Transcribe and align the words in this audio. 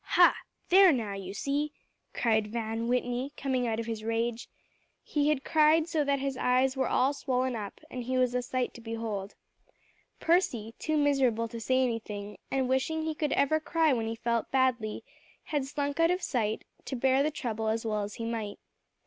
"Huh! 0.03 0.33
there, 0.69 0.91
now 0.91 1.13
you 1.13 1.31
see," 1.35 1.73
cried 2.11 2.47
Van 2.47 2.87
Whitney, 2.87 3.33
coming 3.37 3.67
out 3.67 3.79
of 3.79 3.85
his 3.85 4.03
rage. 4.03 4.49
He 5.03 5.29
had 5.29 5.43
cried 5.43 5.87
so 5.87 6.03
that 6.03 6.17
his 6.17 6.35
eyes 6.37 6.75
were 6.75 6.87
all 6.87 7.13
swollen 7.13 7.55
up, 7.55 7.79
and 7.91 8.01
he 8.03 8.17
was 8.17 8.33
a 8.33 8.41
sight 8.41 8.73
to 8.73 8.81
behold. 8.81 9.35
Percy, 10.19 10.73
too 10.79 10.97
miserable 10.97 11.47
to 11.49 11.59
say 11.61 11.83
anything, 11.83 12.39
and 12.49 12.67
wishing 12.67 13.03
he 13.03 13.13
could 13.13 13.33
ever 13.33 13.59
cry 13.59 13.93
when 13.93 14.07
he 14.07 14.15
felt 14.15 14.49
badly, 14.49 15.03
had 15.43 15.67
slunk 15.67 15.99
out 15.99 16.09
of 16.09 16.23
sight, 16.23 16.63
to 16.85 16.95
bear 16.95 17.21
the 17.21 17.29
trouble 17.29 17.67
as 17.67 17.85
well 17.85 18.01
as 18.01 18.15
he 18.15 18.25
might. 18.25 18.57